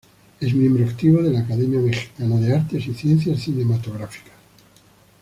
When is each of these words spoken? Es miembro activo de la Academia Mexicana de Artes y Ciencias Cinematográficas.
Es 0.39 0.51
miembro 0.55 0.83
activo 0.83 1.21
de 1.21 1.29
la 1.29 1.41
Academia 1.41 1.79
Mexicana 1.79 2.37
de 2.37 2.55
Artes 2.55 2.87
y 2.87 2.93
Ciencias 2.95 3.39
Cinematográficas. 3.39 4.33